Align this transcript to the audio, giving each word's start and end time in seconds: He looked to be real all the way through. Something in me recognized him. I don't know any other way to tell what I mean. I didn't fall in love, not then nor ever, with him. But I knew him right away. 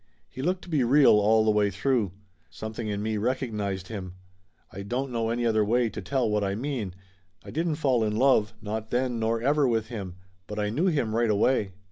He 0.31 0.41
looked 0.41 0.63
to 0.63 0.69
be 0.69 0.83
real 0.83 1.11
all 1.19 1.45
the 1.45 1.51
way 1.51 1.69
through. 1.69 2.13
Something 2.49 2.87
in 2.87 3.03
me 3.03 3.17
recognized 3.17 3.87
him. 3.89 4.15
I 4.71 4.81
don't 4.81 5.11
know 5.11 5.29
any 5.29 5.45
other 5.45 5.63
way 5.63 5.89
to 5.91 6.01
tell 6.01 6.27
what 6.27 6.43
I 6.43 6.55
mean. 6.55 6.95
I 7.45 7.51
didn't 7.51 7.75
fall 7.75 8.03
in 8.03 8.15
love, 8.15 8.55
not 8.63 8.89
then 8.89 9.19
nor 9.19 9.43
ever, 9.43 9.67
with 9.67 9.89
him. 9.89 10.15
But 10.47 10.57
I 10.57 10.71
knew 10.71 10.87
him 10.87 11.15
right 11.15 11.29
away. 11.29 11.73